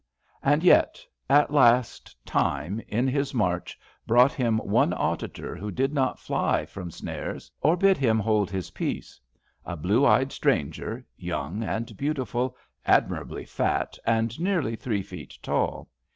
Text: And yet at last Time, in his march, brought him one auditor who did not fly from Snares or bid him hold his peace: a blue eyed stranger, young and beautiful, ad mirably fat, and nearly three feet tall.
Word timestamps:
And 0.41 0.63
yet 0.63 1.05
at 1.29 1.53
last 1.53 2.15
Time, 2.25 2.81
in 2.87 3.07
his 3.07 3.35
march, 3.35 3.77
brought 4.07 4.31
him 4.33 4.57
one 4.57 4.93
auditor 4.93 5.55
who 5.55 5.69
did 5.69 5.93
not 5.93 6.17
fly 6.17 6.65
from 6.65 6.89
Snares 6.89 7.51
or 7.61 7.77
bid 7.77 7.99
him 7.99 8.17
hold 8.17 8.49
his 8.49 8.71
peace: 8.71 9.21
a 9.63 9.77
blue 9.77 10.03
eyed 10.03 10.31
stranger, 10.31 11.05
young 11.17 11.61
and 11.61 11.95
beautiful, 11.97 12.57
ad 12.83 13.09
mirably 13.09 13.47
fat, 13.47 13.95
and 14.03 14.39
nearly 14.39 14.75
three 14.75 15.03
feet 15.03 15.37
tall. 15.43 15.87